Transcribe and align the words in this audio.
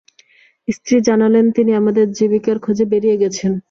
স্ত্রী 0.67 0.97
জানালেন, 1.01 1.45
তিনি 1.51 1.71
আমাদের 1.73 2.05
জীবিকার 2.11 2.57
খোঁজে 2.59 2.85
বেরিয়ে 2.91 3.17
গেছেন। 3.17 3.51